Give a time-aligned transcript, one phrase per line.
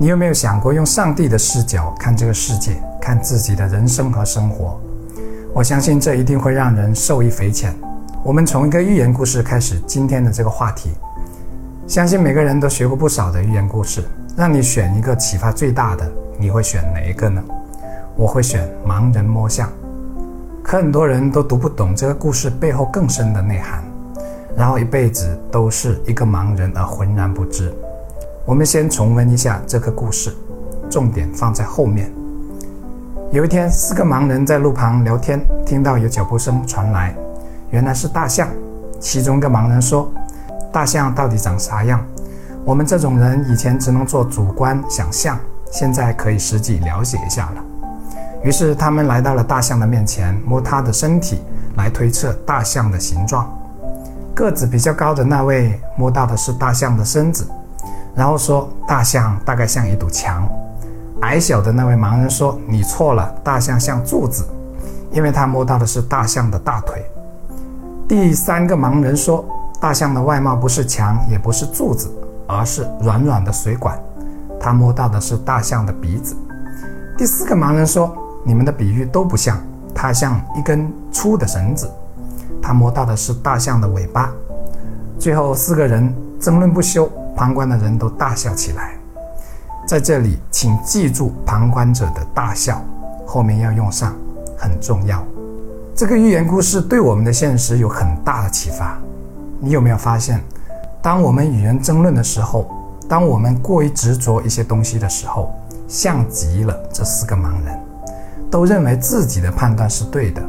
[0.00, 4.80] 你有没有想过用上帝的视角看这个世界，看自己的人生和生活？
[5.52, 7.74] 我相信这一定会让人受益匪浅。
[8.22, 10.90] 我们从一个寓言故事开始今天的这个话题。
[11.88, 14.04] 相信每个人都学过不少的寓言故事，
[14.36, 16.08] 让你选一个启发最大的，
[16.38, 17.42] 你会选哪一个呢？
[18.14, 19.68] 我会选盲人摸象。
[20.62, 23.82] 可很多人都读不懂这个故事背后更深的内涵，
[24.56, 27.74] 然后一辈子都是一个盲人而浑然不知。
[28.48, 30.34] 我们先重温一下这个故事，
[30.88, 32.10] 重点放在后面。
[33.30, 37.14] 有一天，四个盲人在路旁聊天，听到有脚步声传来，
[37.68, 38.48] 原来是大象。
[38.98, 40.10] 其中一个盲人说
[40.72, 42.02] ：“大象到底长啥样？
[42.64, 45.38] 我们这种人以前只能做主观想象，
[45.70, 47.62] 现在可以实际了解一下了。”
[48.42, 51.42] 于是他们来到了大象的面前，摸它的身体，
[51.76, 53.46] 来推测大象的形状。
[54.34, 57.46] 个子比较高的那位摸到的是大象的身子。
[58.18, 60.44] 然后说，大象大概像一堵墙。
[61.20, 64.44] 矮小的那位盲人说：“你错了，大象像柱子，
[65.12, 67.08] 因为他摸到的是大象的大腿。”
[68.08, 69.44] 第三个盲人说
[69.80, 72.10] ：“大象的外貌不是墙，也不是柱子，
[72.48, 73.96] 而是软软的水管。
[74.58, 76.36] 他摸到的是大象的鼻子。”
[77.16, 78.12] 第四个盲人说
[78.42, 79.56] ：“你们的比喻都不像，
[79.94, 81.88] 它像一根粗的绳子。
[82.60, 84.28] 他摸到的是大象的尾巴。”
[85.20, 87.08] 最后四个人争论不休。
[87.38, 88.94] 旁观的人都大笑起来。
[89.86, 92.82] 在这里，请记住旁观者的大笑，
[93.24, 94.12] 后面要用上，
[94.58, 95.24] 很重要。
[95.94, 98.98] 这个寓言故事对我们的现实有很大的启发。
[99.60, 100.42] 你有没有发现，
[101.00, 102.68] 当我们与人争论的时候，
[103.08, 105.54] 当我们过于执着一些东西的时候，
[105.86, 107.78] 像极了这四个盲人，
[108.50, 110.42] 都认为自己的判断是对的，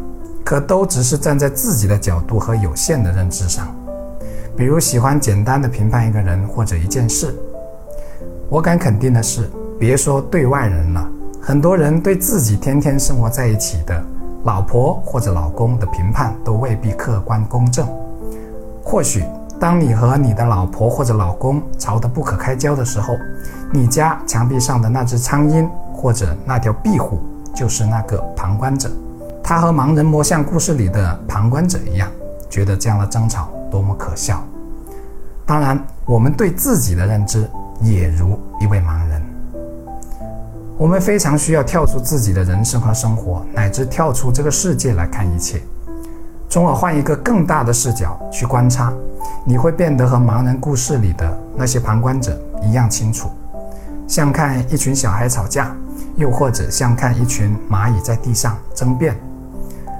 [0.43, 3.67] 可都只是站在自己的角度和有限的认知上。
[4.59, 7.33] 比如喜欢简单的评判一个人或者一件事，
[8.49, 11.09] 我敢肯定的是，别说对外人了，
[11.41, 14.03] 很多人对自己天天生活在一起的
[14.43, 17.87] 老婆或者老公的评判都未必客观公正。
[18.83, 19.23] 或许
[19.61, 23.15] 当你和你的老婆或者老公吵得不可开交的时候，
[23.71, 27.17] 你家墙壁上的那只苍蝇或者那条壁虎
[27.55, 28.91] 就是那个旁观者，
[29.41, 32.11] 他和盲人摸象故事里的旁观者一样，
[32.49, 34.43] 觉得这样的争吵多么可笑。
[35.49, 37.49] 当然，我们对自己的认知
[37.81, 39.19] 也如一位盲人。
[40.77, 45.59] 我们非常需要跳出自己的人生和生活，乃至跳出这个世界来看一切，
[46.51, 48.93] 从而换一个更大的视角去观察，
[49.43, 53.27] 你会变得和盲人故事里的那些旁观者一样清楚，
[54.07, 55.75] 像看一群小孩吵架，
[56.15, 59.17] 又或者像看一群蚂蚁在地上争辩。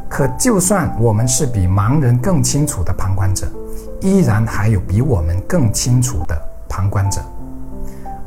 [0.08, 3.48] 可就算我们是比盲人更清楚的旁观者。
[4.02, 7.22] 依然还有比我们更清楚的旁观者，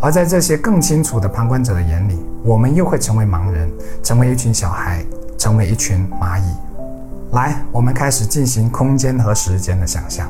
[0.01, 3.71] 而在这些更清楚的旁观者的眼里，我们又会成为盲人，
[4.03, 5.05] 成为一群小孩，
[5.39, 6.45] 成为一群蚂蚁。
[7.33, 10.29] 来，我们开始进行空间和时间的想象。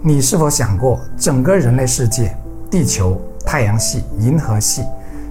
[0.00, 2.36] 你是否想过，整个人类世界、
[2.70, 4.84] 地球、太阳系、银河系，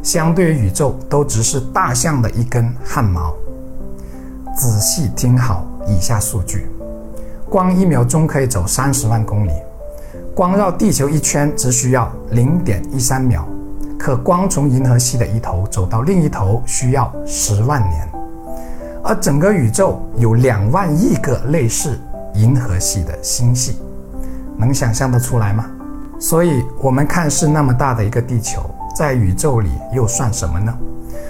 [0.03, 3.33] 相对于宇宙，都只是大象的一根汗毛？
[4.53, 6.67] 仔细听好以下数据。
[7.49, 9.51] 光一秒钟可以走三十万公里，
[10.35, 13.45] 光绕地球一圈只需要零点一三秒，
[13.97, 18.07] 可光从银河系的一头走到另一头需要十万年，
[19.01, 21.97] 而整个宇宙有两万亿个类似
[22.33, 23.77] 银河系的星系，
[24.57, 25.65] 能想象得出来吗？
[26.19, 28.61] 所以，我们看似那么大的一个地球，
[28.93, 30.77] 在宇宙里又算什么呢？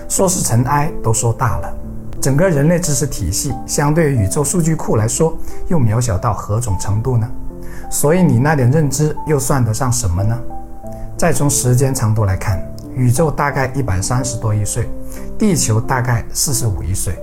[0.09, 1.73] 说是尘埃都说大了。
[2.19, 7.29] 整个人类知识体系相对于宇宙数据库来说，又渺小到何种程度呢？
[7.89, 10.37] 所以你那点认知又算得上什么呢？
[11.15, 12.61] 再从时间长度来看，
[12.95, 14.89] 宇宙大概一百三十多亿岁，
[15.37, 17.17] 地球大概四十五亿岁。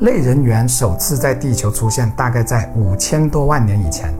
[0.00, 4.12] 类人猿首次在地球出现，大概在五千多万年以前。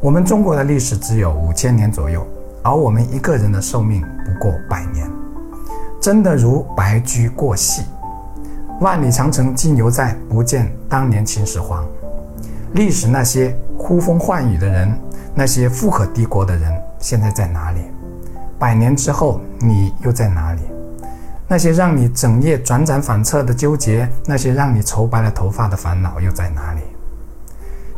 [0.00, 2.26] 我们中国的历史只有五千年左右，
[2.62, 5.08] 而我们一个人的寿命不过百年，
[6.00, 7.82] 真的如白驹过隙。
[8.80, 11.82] 万里长城尽犹在，不见当年秦始皇。
[12.74, 14.94] 历史那些呼风唤雨的人，
[15.34, 17.80] 那些富可敌国的人，现在在哪里？
[18.58, 20.60] 百年之后，你又在哪里？
[21.48, 26.82] 那些让你整夜辗转反侧的纠结，那些让你愁白了头发的烦恼，又在哪里？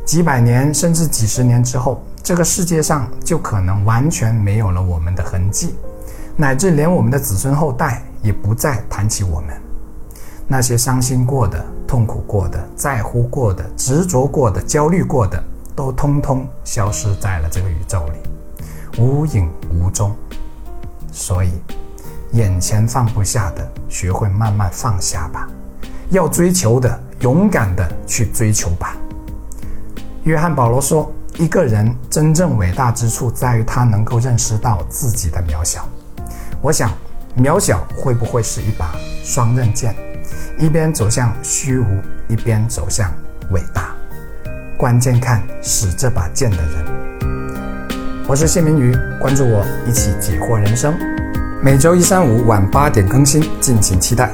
[0.05, 5.75] 几百年甚至几十年之后，这个世界上就可能完全没有了我们的痕迹，
[6.37, 9.49] 乃至连我们的子孙后代也不再谈起我们。
[10.51, 15.43] 那些伤心过的、痛苦过的、在乎过的、执着过的、焦虑过的，
[15.77, 20.17] 都通通消失在了这个宇宙里，无影无踪。
[21.13, 21.53] 所以，
[22.33, 25.47] 眼前放不下的，学会慢慢放下吧。
[26.09, 28.97] 要追求的，勇敢的去追求吧。
[30.23, 35.87] 约翰保罗说：“一个人真正伟大之处，在于他能够认识到自己的渺小。”
[36.63, 36.91] 我想，
[37.37, 39.95] 渺小会不会是一把双刃剑，
[40.61, 41.85] 一边走向虚无，
[42.27, 43.15] 一边走向
[43.51, 43.95] 伟大？
[44.77, 46.85] 关键看使这把剑的人。
[48.27, 50.93] 我是谢明宇，关注我，一起解惑人生。
[51.63, 54.33] 每周一、三、五晚八点更新，敬请期待。